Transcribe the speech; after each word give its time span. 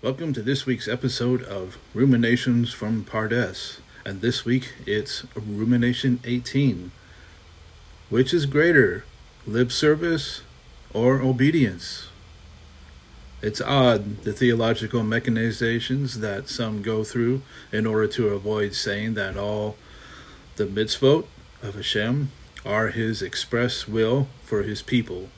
Welcome 0.00 0.32
to 0.34 0.42
this 0.42 0.64
week's 0.64 0.86
episode 0.86 1.42
of 1.42 1.76
Ruminations 1.92 2.72
from 2.72 3.04
Pardes. 3.04 3.80
And 4.06 4.20
this 4.20 4.44
week 4.44 4.74
it's 4.86 5.26
Rumination 5.34 6.20
18. 6.22 6.92
Which 8.08 8.32
is 8.32 8.46
greater, 8.46 9.04
lip 9.44 9.72
service 9.72 10.42
or 10.94 11.20
obedience? 11.20 12.10
It's 13.42 13.60
odd 13.60 14.22
the 14.22 14.32
theological 14.32 15.00
mechanizations 15.00 16.20
that 16.20 16.48
some 16.48 16.80
go 16.80 17.02
through 17.02 17.42
in 17.72 17.84
order 17.84 18.06
to 18.06 18.28
avoid 18.28 18.74
saying 18.76 19.14
that 19.14 19.36
all 19.36 19.74
the 20.54 20.66
mitzvot 20.66 21.26
of 21.60 21.74
Hashem 21.74 22.30
are 22.64 22.90
his 22.90 23.20
express 23.20 23.88
will 23.88 24.28
for 24.44 24.62
his 24.62 24.80
people. 24.80 25.28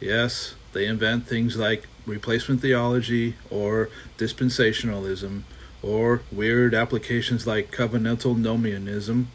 Yes, 0.00 0.54
they 0.74 0.86
invent 0.86 1.26
things 1.26 1.56
like 1.56 1.86
replacement 2.04 2.60
theology 2.60 3.34
or 3.50 3.88
dispensationalism 4.18 5.42
or 5.82 6.22
weird 6.30 6.74
applications 6.74 7.46
like 7.46 7.70
covenantal 7.70 8.36
nomianism 8.36 9.26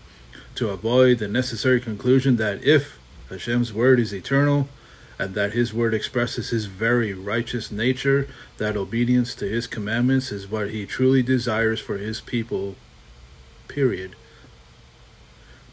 to 0.56 0.70
avoid 0.70 1.18
the 1.20 1.28
necessary 1.28 1.80
conclusion 1.80 2.36
that 2.36 2.64
if 2.64 3.00
Hashem's 3.30 3.74
word 3.74 4.00
is 4.00 4.14
eternal 4.14 4.68
and 5.18 5.36
that 5.36 5.54
his 5.54 5.74
word 5.74 5.94
expresses 5.94 6.50
his 6.50 6.66
very 6.66 7.14
righteous 7.14 7.72
nature, 7.72 8.28
that 8.58 8.78
obedience 8.78 9.36
to 9.36 9.46
his 9.48 9.68
commandments 9.68 10.32
is 10.32 10.50
what 10.50 10.70
he 10.70 10.86
truly 10.86 11.22
desires 11.22 11.80
for 11.80 11.98
his 11.98 12.22
people. 12.22 12.76
Period. 13.68 14.16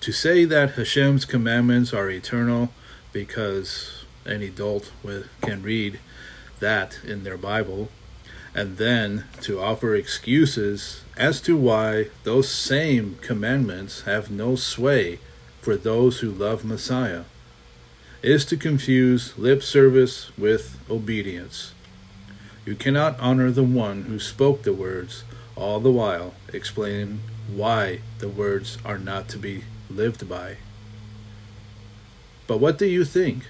To 0.00 0.12
say 0.12 0.44
that 0.44 0.72
Hashem's 0.72 1.24
commandments 1.24 1.92
are 1.92 2.10
eternal 2.10 2.70
because 3.12 4.04
any 4.26 4.46
adult 4.46 4.92
with, 5.02 5.28
can 5.40 5.62
read 5.62 6.00
that 6.60 6.98
in 7.04 7.24
their 7.24 7.36
Bible, 7.36 7.88
and 8.54 8.78
then 8.78 9.24
to 9.42 9.60
offer 9.60 9.94
excuses 9.94 11.02
as 11.16 11.40
to 11.42 11.56
why 11.56 12.08
those 12.24 12.48
same 12.48 13.16
commandments 13.20 14.02
have 14.02 14.30
no 14.30 14.56
sway 14.56 15.18
for 15.60 15.76
those 15.76 16.20
who 16.20 16.30
love 16.30 16.64
Messiah, 16.64 17.24
is 18.22 18.44
to 18.46 18.56
confuse 18.56 19.36
lip 19.38 19.62
service 19.62 20.36
with 20.38 20.78
obedience. 20.90 21.72
You 22.64 22.74
cannot 22.74 23.18
honor 23.20 23.50
the 23.50 23.62
one 23.62 24.02
who 24.04 24.18
spoke 24.18 24.62
the 24.62 24.72
words, 24.72 25.24
all 25.54 25.80
the 25.80 25.92
while 25.92 26.34
explaining 26.52 27.20
why 27.52 28.00
the 28.18 28.28
words 28.28 28.78
are 28.84 28.98
not 28.98 29.28
to 29.28 29.38
be 29.38 29.64
lived 29.88 30.28
by. 30.28 30.56
But 32.46 32.58
what 32.58 32.78
do 32.78 32.86
you 32.86 33.04
think? 33.04 33.44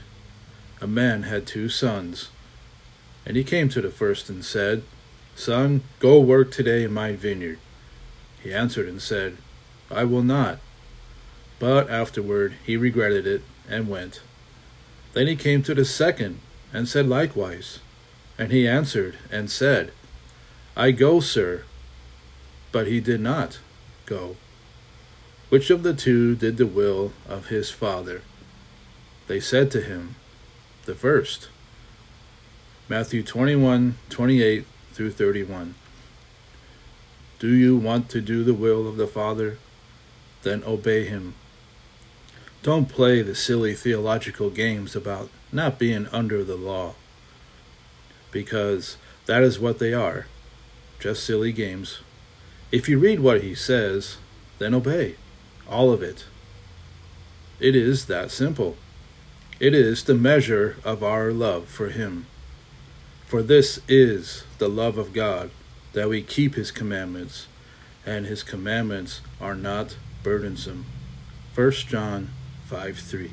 A 0.81 0.87
man 0.87 1.23
had 1.23 1.47
two 1.47 1.69
sons. 1.69 2.29
And 3.25 3.37
he 3.37 3.45
came 3.45 3.69
to 3.71 3.81
the 3.81 3.91
first 3.91 4.29
and 4.29 4.45
said, 4.45 4.83
Son, 5.35 5.83
go 5.99 6.21
work 6.21 6.51
today 6.51 6.85
in 6.85 6.93
my 6.93 7.13
vineyard. 7.13 7.59
He 8.43 8.53
answered 8.53 8.89
and 8.89 9.01
said, 9.03 9.39
I 9.91 10.05
will 10.05 10.23
not. 10.23 10.59
But 11.59 11.91
afterward 11.91 12.55
he 12.65 12.77
regretted 12.77 13.27
it 13.27 13.43
and 13.69 13.89
went. 13.89 14.21
Then 15.15 15.27
he 15.27 15.37
came 15.37 15.63
to 15.63 15.75
the 15.75 15.85
second 15.85 16.41
and 16.73 16.89
said 16.89 17.09
likewise. 17.09 17.81
And 18.39 18.53
he 18.53 18.69
answered 18.69 19.17
and 19.31 19.51
said, 19.51 19.93
I 20.77 20.91
go, 20.91 21.21
sir. 21.21 21.65
But 22.71 22.87
he 22.87 23.01
did 23.01 23.21
not 23.21 23.59
go. 24.05 24.37
Which 25.49 25.71
of 25.71 25.83
the 25.83 25.95
two 25.95 26.35
did 26.35 26.59
the 26.59 26.67
will 26.67 27.13
of 27.29 27.47
his 27.47 27.71
father? 27.71 28.23
They 29.27 29.41
said 29.41 29.71
to 29.71 29.81
him, 29.81 30.17
The 30.87 30.95
first. 30.95 31.49
Matthew 32.89 33.25
21 33.25 33.97
28 34.09 34.65
through 34.93 35.11
31. 35.11 35.75
Do 37.41 37.53
you 37.53 37.77
want 37.77 38.09
to 38.11 38.21
do 38.21 38.45
the 38.45 38.55
will 38.55 38.87
of 38.87 38.97
the 38.97 39.09
Father? 39.09 39.59
Then 40.45 40.63
obey 40.65 41.05
him. 41.05 41.35
Don't 42.63 42.89
play 42.89 43.21
the 43.21 43.35
silly 43.35 43.75
theological 43.75 44.49
games 44.49 44.95
about 44.95 45.29
not 45.51 45.77
being 45.77 46.07
under 46.13 46.45
the 46.45 46.55
law, 46.55 46.95
because 48.31 48.97
that 49.27 49.43
is 49.43 49.59
what 49.59 49.81
they 49.81 49.93
are 49.93 50.27
just 51.01 51.25
silly 51.25 51.51
games. 51.51 51.99
If 52.71 52.89
you 52.89 53.01
read 53.01 53.19
what 53.19 53.43
he 53.43 53.57
says, 53.57 54.19
then 54.61 54.73
obey 54.73 55.17
all 55.69 55.91
of 55.93 56.01
it. 56.01 56.27
It 57.59 57.75
is 57.75 58.07
that 58.07 58.31
simple. 58.31 58.77
It 59.59 59.73
is 59.73 60.05
the 60.05 60.15
measure 60.15 60.77
of 60.85 61.03
our 61.03 61.33
love 61.33 61.67
for 61.69 61.89
him. 61.89 62.27
For 63.27 63.43
this 63.43 63.81
is 63.89 64.45
the 64.59 64.69
love 64.69 64.99
of 64.99 65.15
God, 65.15 65.51
that 65.95 66.11
we 66.11 66.21
keep 66.21 66.57
his 66.57 66.71
commandments, 66.71 67.47
and 68.05 68.27
his 68.27 68.43
commandments 68.43 69.23
are 69.41 69.55
not 69.55 69.97
burdensome. 70.23 70.85
1 71.55 71.71
John 71.73 72.29
5 72.67 72.99
3. 72.99 73.31